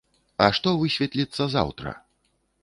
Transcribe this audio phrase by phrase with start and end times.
[0.45, 1.95] А што высветліцца заўтра?